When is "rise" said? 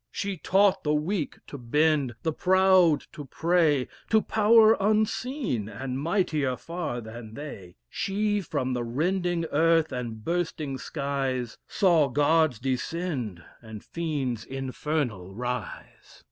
15.35-16.19